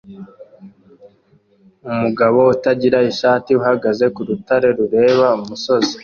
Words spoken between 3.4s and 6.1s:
uhagaze ku rutare rureba umusozi